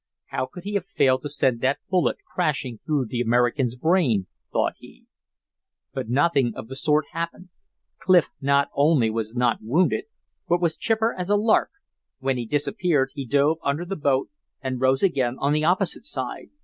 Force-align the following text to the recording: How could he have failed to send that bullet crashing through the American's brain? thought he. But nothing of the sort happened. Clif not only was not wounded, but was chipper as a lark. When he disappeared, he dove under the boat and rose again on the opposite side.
How 0.29 0.47
could 0.47 0.63
he 0.63 0.73
have 0.73 0.85
failed 0.87 1.21
to 1.21 1.29
send 1.29 1.61
that 1.61 1.77
bullet 1.87 2.17
crashing 2.25 2.79
through 2.83 3.05
the 3.05 3.21
American's 3.21 3.75
brain? 3.75 4.25
thought 4.51 4.73
he. 4.79 5.05
But 5.93 6.09
nothing 6.09 6.53
of 6.55 6.69
the 6.69 6.75
sort 6.75 7.05
happened. 7.11 7.49
Clif 7.99 8.29
not 8.41 8.69
only 8.73 9.11
was 9.11 9.35
not 9.35 9.59
wounded, 9.61 10.05
but 10.49 10.59
was 10.59 10.75
chipper 10.75 11.13
as 11.15 11.29
a 11.29 11.35
lark. 11.35 11.69
When 12.17 12.35
he 12.35 12.47
disappeared, 12.47 13.11
he 13.13 13.27
dove 13.27 13.59
under 13.61 13.85
the 13.85 13.95
boat 13.95 14.29
and 14.59 14.81
rose 14.81 15.03
again 15.03 15.35
on 15.37 15.53
the 15.53 15.65
opposite 15.65 16.07
side. 16.07 16.49